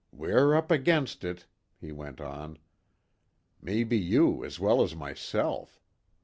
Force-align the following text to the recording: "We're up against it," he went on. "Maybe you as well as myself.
"We're 0.11 0.55
up 0.55 0.71
against 0.71 1.23
it," 1.23 1.45
he 1.79 1.91
went 1.91 2.19
on. 2.19 2.57
"Maybe 3.61 3.99
you 3.99 4.43
as 4.43 4.59
well 4.59 4.81
as 4.81 4.95
myself. 4.95 5.79